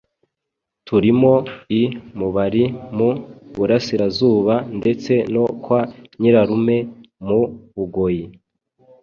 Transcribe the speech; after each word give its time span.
turimo 0.87 1.33
i 1.79 1.81
Mubari 2.17 2.63
mu 2.97 3.09
burasirazuba 3.57 4.53
ndetse 4.79 5.11
no 5.33 5.43
kwa 5.63 5.81
nyirarume 6.19 6.77
mu 7.27 7.41
Bugoyi, 7.75 8.25